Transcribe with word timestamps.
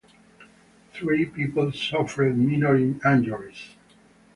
Three 0.95 1.25
people 1.27 1.71
suffered 1.73 2.35
minor 2.35 2.75
injuries. 3.05 3.75